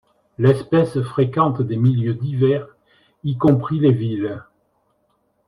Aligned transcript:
L'espèce 0.39 0.99
fréquente 1.01 1.61
des 1.61 1.77
milieux 1.77 2.15
divers, 2.15 2.65
y 3.23 3.37
compris 3.37 3.79
les 3.79 3.91
villes. 3.91 4.41